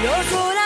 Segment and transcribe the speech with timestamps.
[0.00, 0.57] You're so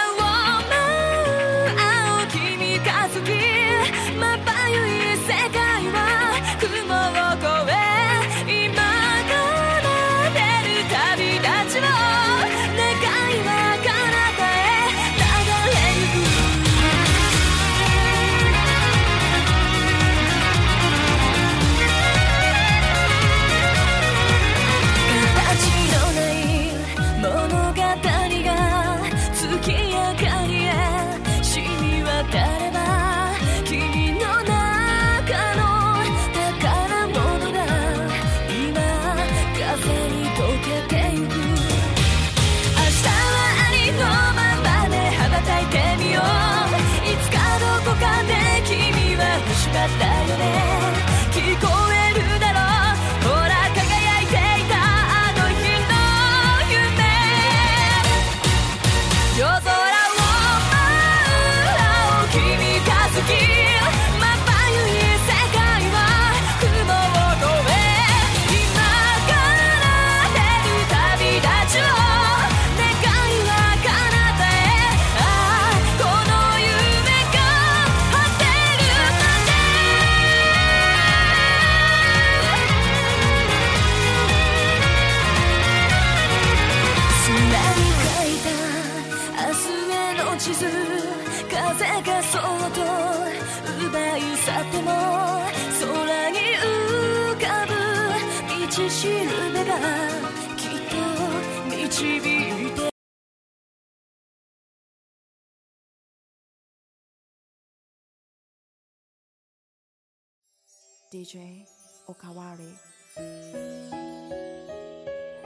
[111.12, 111.66] DJ
[112.08, 112.74] Okawari.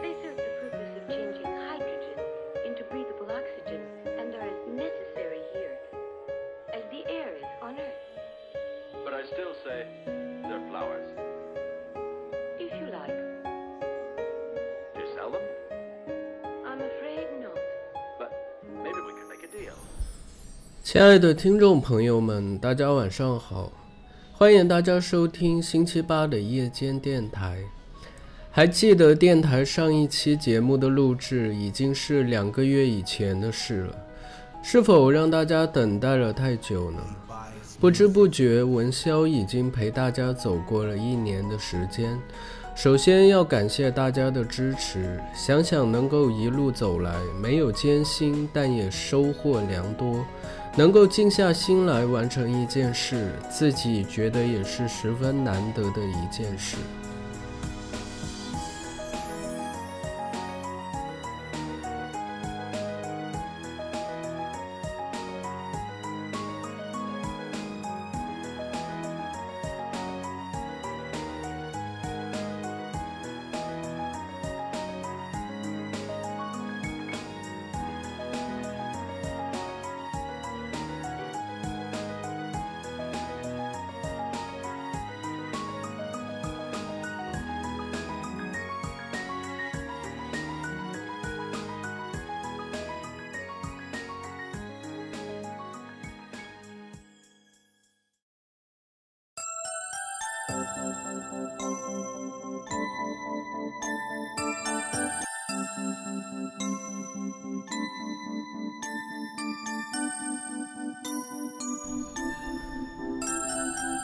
[0.02, 2.18] They serve the purpose of changing hydrogen
[2.66, 3.82] into breathable oxygen
[4.20, 5.78] and are as necessary here
[6.74, 8.04] as the air is on Earth.
[9.06, 11.10] But I still say they're flowers.
[12.60, 13.18] If you like.
[14.94, 15.42] Do you sell them?
[16.66, 17.60] I'm afraid not.
[18.20, 18.32] But
[18.84, 19.78] maybe we could make a deal.
[20.84, 23.72] 亲爱的听众朋友们，大家晚上好，
[24.39, 27.57] 欢迎大家收听星期八的夜间电台。
[28.51, 33.97] 还记得电台上一期节目的录制已经是两个月以前的事了，
[34.63, 36.99] 是否让大家等待了太久呢？
[37.81, 42.19] 不知不觉，文潇已经陪大家走过了一年的时间。
[42.75, 50.23] 首先要感谢大家的支持，想想能够一路走来，没有艰辛，但也收获良多。
[50.77, 56.77] 能够静下心来完成一件事，自己觉得也是十分难得的一件事。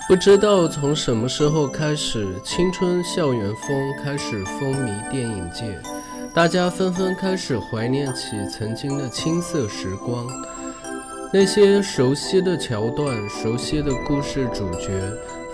[0.09, 5.81] 不知道从什么时候开始，青春校园风开始风靡电影界，
[6.35, 10.27] 大家纷纷开始怀念起曾经的青涩时光，
[11.33, 14.91] 那些熟悉的桥段、熟悉的故事主角，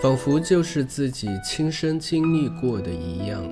[0.01, 3.43] 仿佛就是自己亲身经历过的一样。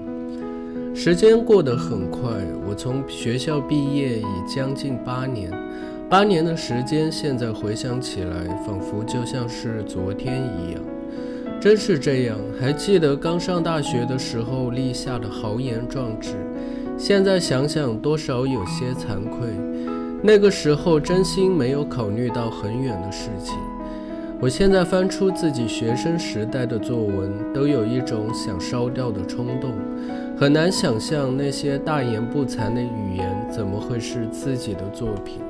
[0.95, 2.31] 时间过得很快，
[2.69, 5.51] 我从学校毕业已将近八年。
[6.09, 10.81] 八年的时间，现在回想起来，仿佛就像是昨天一样。
[11.60, 16.37] 真是这样，还记得刚上大学的时候立下的豪言壮志，
[16.97, 19.48] 现在想想多少有些惭愧。
[20.22, 23.54] 那个时候真心没有考虑到很远的事情。
[24.38, 29.72] 我现在翻出自己学生时代的作文，都有一种想烧掉的冲动。
[30.38, 35.41] 很难想象那些大言不惭的语言怎么会是自己的作品。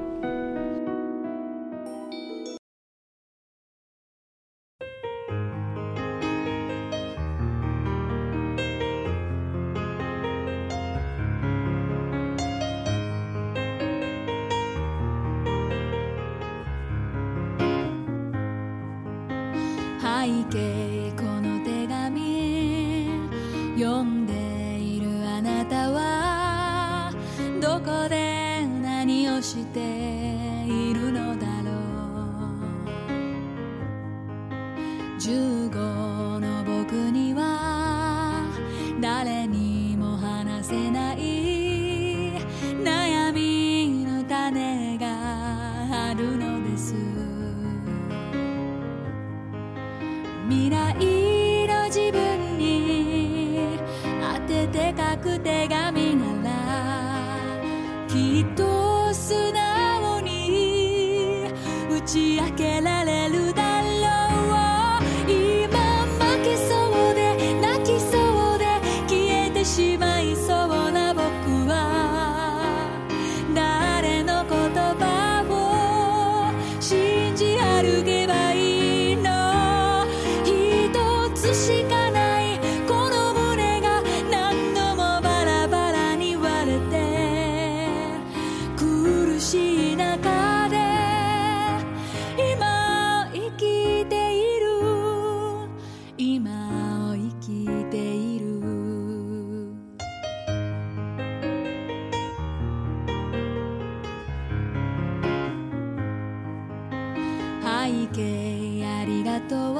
[108.17, 109.77] けありがとう」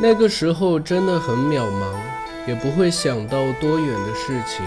[0.00, 1.94] 那个时候真的很渺茫
[2.46, 4.64] 也不会想到多远的事情。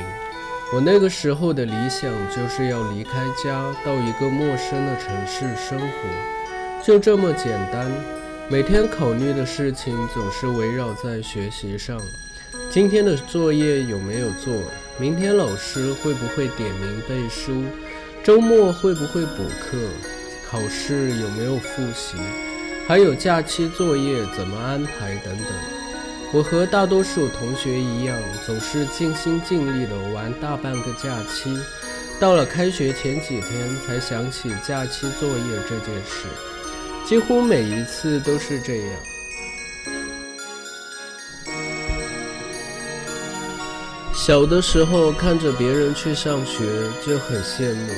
[0.73, 6.37] 我那个时候的理想就是要离开家到一个陌生的城市生活。
[6.83, 7.91] 就这么简单
[8.49, 11.99] 每天考虑的事情总是围绕在学习上：
[12.71, 14.53] 今天的作业有没有做？
[14.97, 17.65] 明天老师会不会点名背书？
[18.23, 19.77] 周末会不会补课？
[20.49, 22.15] 考试有没有复习？
[22.87, 25.47] 还有假期作业怎么安排等等。
[26.31, 31.53] 我和大多数同学一样，总是尽心尽力地玩大半个假期，
[32.17, 36.27] 到了开学前几天才想起假期作业这件事，
[37.07, 38.89] 几乎每一次都是这样。
[44.13, 46.65] 小的时候看着别人去上学
[47.05, 47.93] 就很羡慕，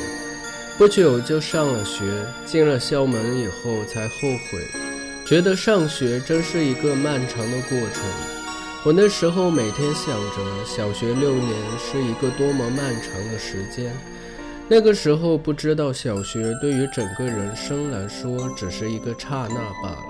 [0.78, 2.06] 不久就上了学，
[2.46, 4.14] 进了校门以后才后
[4.52, 4.64] 悔，
[5.26, 8.04] 觉得上学真是一个漫长的过程。
[8.86, 13.92] 我那时候每天想着小学六年是一个多么漫长的时间，
[14.70, 20.04] 那个时候不知道小学对于整个人生来说只是一个刹那罢了。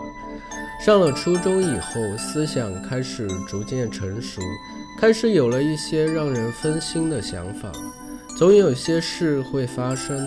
[0.85, 4.41] 上了初中以后，思想开始逐渐成熟。
[4.99, 7.71] 开始有了一些让人分心的想法，
[8.37, 10.19] 总有些事会发生。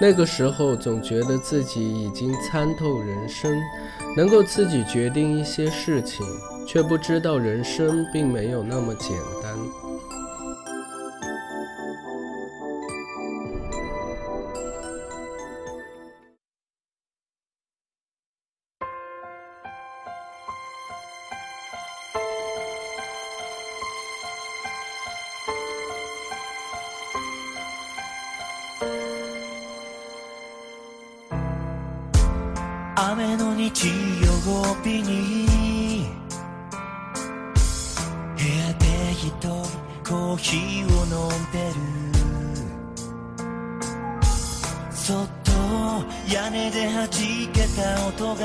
[0.00, 3.52] 那个时候总觉得自己已经参透人生，
[4.16, 6.24] 能够自己决定一些事情，
[6.66, 9.37] 却不知道人生并没有那么简单。
[45.08, 45.52] そっと
[46.30, 47.08] 屋根で弾
[47.54, 48.44] けた音が。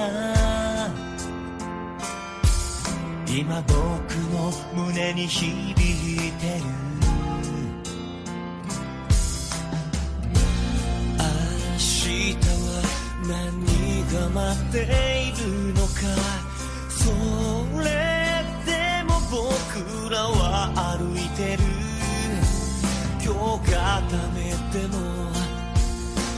[3.27, 3.75] 今僕
[4.31, 6.63] の胸に響いてる。
[11.17, 11.25] 明
[11.77, 12.79] 日は
[13.27, 13.35] 何
[14.13, 14.77] が待って
[15.19, 15.91] いるのか。
[16.87, 17.11] そ
[17.83, 17.85] れ
[18.65, 21.63] でも僕らは歩いてる。
[23.21, 24.39] 今日がダメ
[24.71, 25.02] でも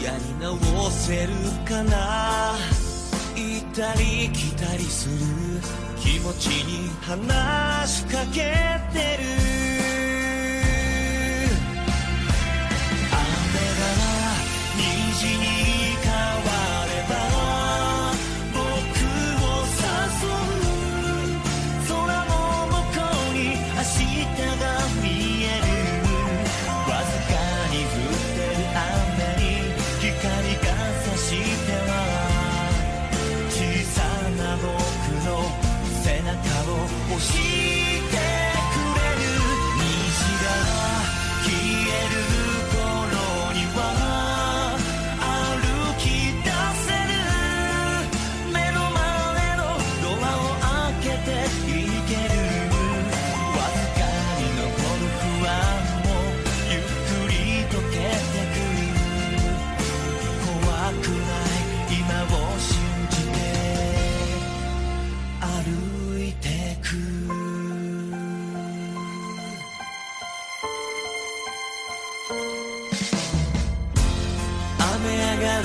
[0.06, 1.30] やり直せる
[1.68, 2.54] かな。
[3.36, 5.16] 行ったり来たりする。
[6.00, 8.54] 気持ちに話しかけ
[8.94, 9.65] てる。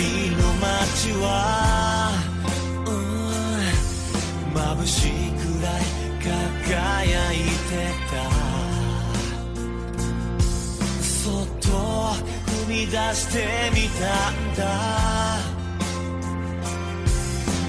[0.00, 1.26] りの街は
[2.86, 5.80] うん眩しいくらい
[6.22, 7.34] 輝い
[7.68, 7.70] て
[8.10, 8.12] た
[11.02, 11.08] そ
[11.42, 11.68] っと
[12.50, 13.36] 踏み出して
[13.74, 14.60] みたんだ。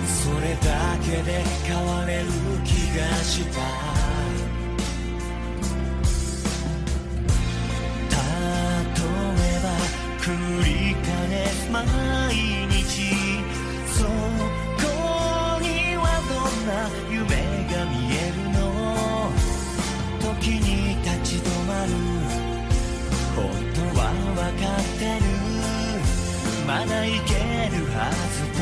[0.06, 0.92] それだ。
[1.12, 2.26] けで変われる
[2.64, 3.60] 気がした
[8.10, 8.18] 例
[9.48, 9.68] えば
[10.22, 10.30] 繰
[10.64, 10.81] り
[11.72, 11.86] 毎
[12.70, 12.76] 日
[13.88, 14.10] そこ
[15.62, 16.70] にはどんな
[17.10, 17.24] 夢
[17.68, 18.60] が見えるの？
[20.20, 20.68] 時に
[21.02, 21.90] 立ち止まる。
[23.36, 23.40] 本
[23.74, 24.02] 当は
[24.36, 25.24] 分かってる。
[26.68, 27.34] まだいけ
[27.76, 27.98] るは
[28.32, 28.60] ずと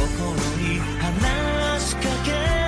[0.58, 0.62] に
[1.00, 2.59] 話しかける。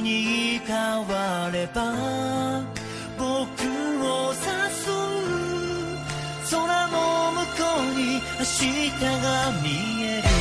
[0.00, 2.62] に変われば
[3.18, 3.24] 僕
[4.04, 5.28] を誘う。
[6.50, 10.37] 空の向こうに明日が見える。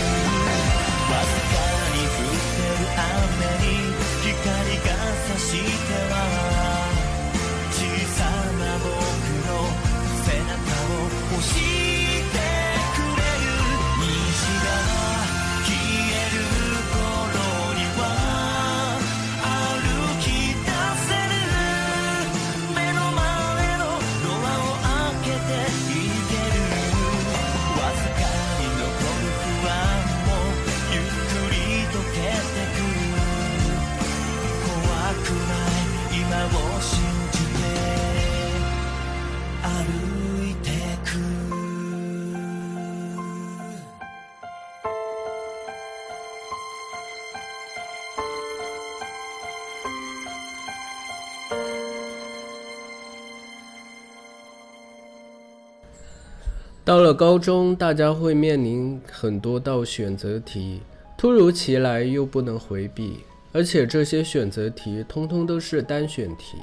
[56.88, 60.82] 到了高中，大家会面临很多道选择题，
[61.18, 66.60] 突如其来又不能回避，而且这些选择题通通都是单选题。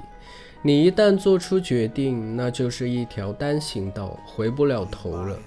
[0.62, 5.38] 你一旦做出决定，那就是一条单行道，回不了头了。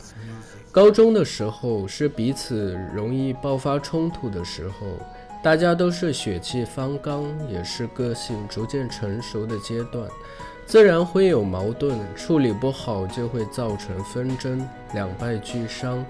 [0.71, 4.85] 高中的时候是彼此容易爆发冲突的时候，
[5.43, 10.07] 大家都是血气方刚，也是个性逐渐成熟的阶段。
[10.67, 16.05] 自然会有矛盾，处理不好就会造成纷争，两败俱伤。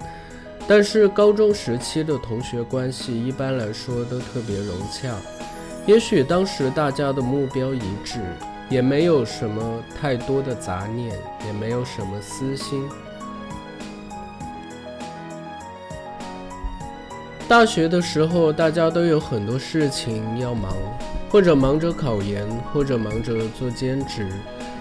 [0.66, 5.14] 但是高中时期的同学关系一般来说都特别融洽，
[5.86, 8.18] 也许当时大家的目标一致，
[8.68, 9.62] 也没有什么
[9.98, 11.16] 太多的杂念，
[11.46, 12.82] 也没有什么私心。
[17.48, 20.76] 大学的时候，大家都有很多事情要忙，
[21.30, 24.28] 或者忙着考研，或者忙着做兼职，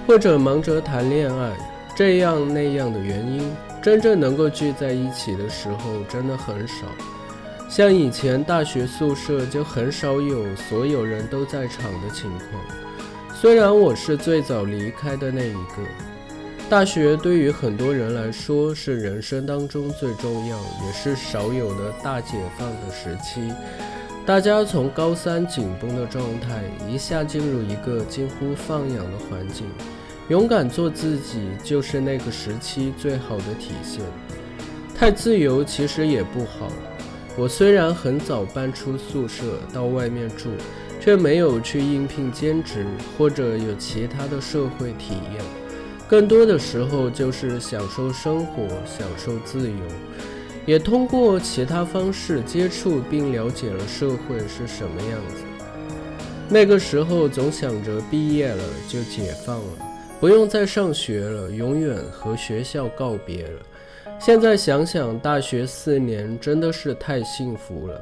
[0.05, 1.53] 或者忙着谈恋爱，
[1.95, 3.41] 这样那样的原因，
[3.81, 6.85] 真正能够聚在一起的时候真的很少。
[7.69, 12.61] 像以前大学宿舍就很少有所有人都在场的情况。
[13.33, 15.83] 虽然我是最早离开的那一个，
[16.69, 23.53] 大学对于很多人来说是人生当中最重要，也是少有的大解放的时期。
[24.25, 29.65] 大家从高三紧绷的状态一下进入一个近乎放养的环境，
[30.27, 34.01] 勇敢做自己就是那个时期最好的体现。
[34.93, 36.69] 太自由其实也不好。
[37.37, 40.49] 我虽然很早搬出宿舍到外面住，
[40.99, 42.85] 却没有去应聘兼职
[43.17, 45.41] 或者有其他的社会体验。
[46.07, 49.77] 更多的时候就是享受生活，享受自由，
[50.65, 55.43] 也通过其他方式接触并了解了社会是什么样子。
[56.49, 59.85] 那个时候总想着毕业了就解放了，
[60.17, 63.59] 不用再上学了，永远和学校告别了。
[64.17, 68.01] 现在想想，大学四年真的是太幸福了。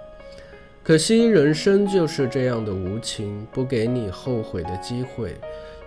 [0.83, 5.35] 可惜人生就是这样的无情，不给你后悔的机会。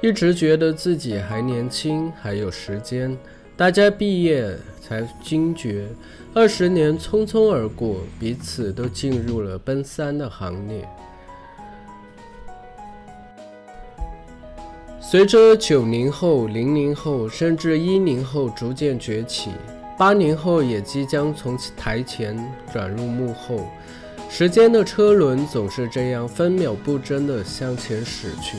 [0.01, 3.17] 一直觉得自己还年轻，还有时间。
[3.57, 5.89] 大家毕业才惊觉，
[6.33, 10.89] 二十年匆匆而过，彼此都进入了奔三的行列。
[15.01, 19.51] 随着九零后、零零后，甚至一零后逐渐崛起，
[19.99, 22.39] 八零后也即将从台前
[22.73, 23.69] 转入幕后。
[24.31, 28.57] 时间的车轮总是这样分秒不争地向前驶去。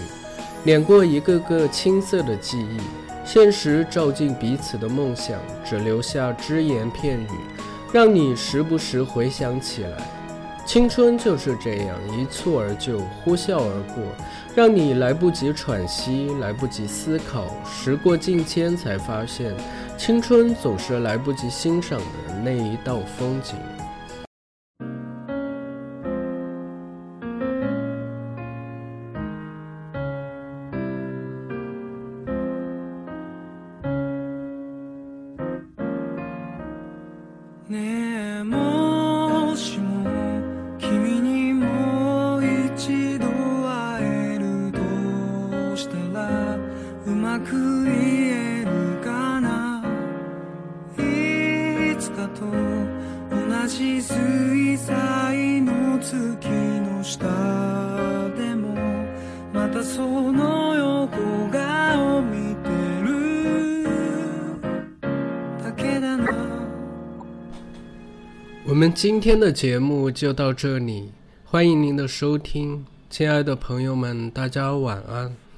[0.64, 2.78] 碾过一个个青涩的记忆，
[3.26, 7.28] 现实照进彼此的梦想，只留下只言片语，
[7.94, 9.98] 让你时不时回想起来。
[10.66, 14.04] 青春就是这样一蹴而就，呼啸而过，
[14.54, 17.46] 让你来不及喘息，来不及思考。
[17.66, 19.52] 时过境迁，才发现，
[19.98, 23.56] 青春总是来不及欣赏的那一道风景。
[68.66, 71.14] 我们今天的节目就到这里
[71.46, 75.49] 欢迎您的收听亲爱的朋友们大家晚安。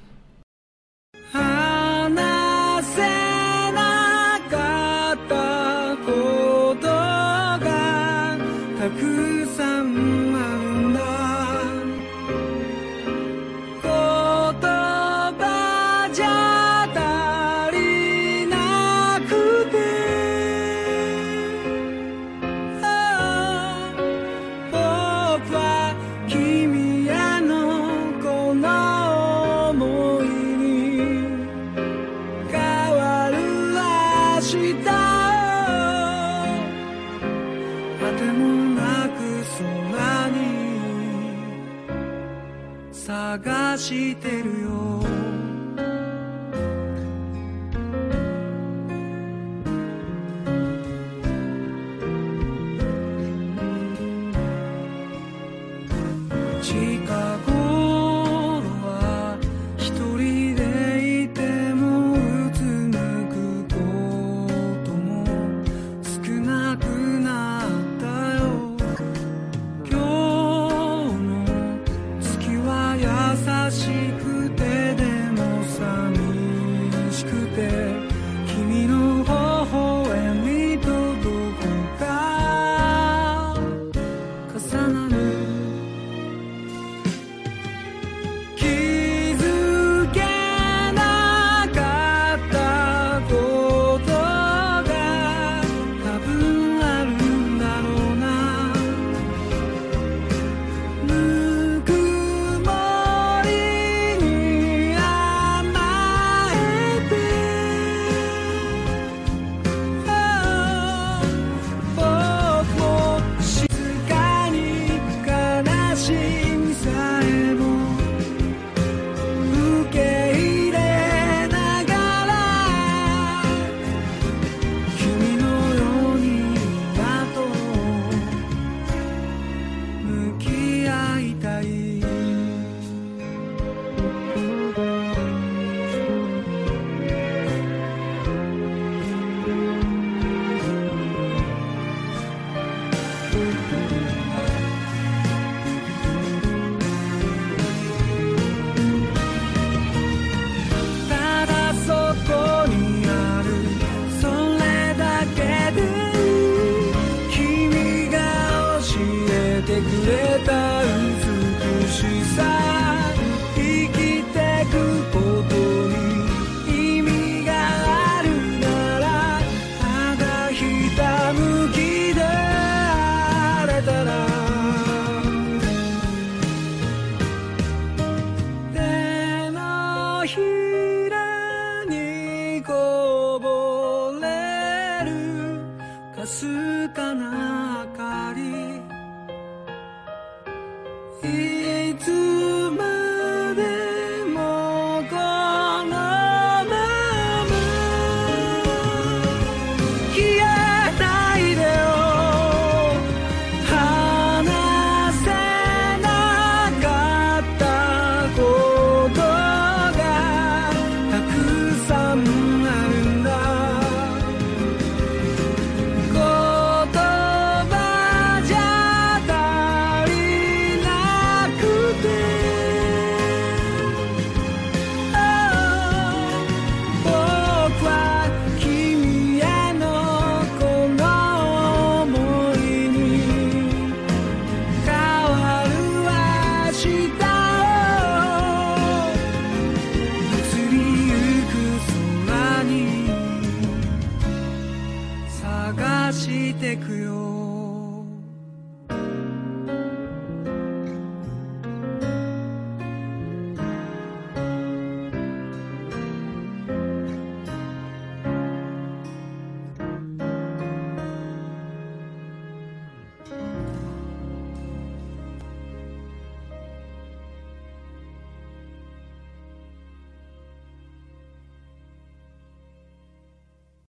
[43.82, 45.01] してるよ。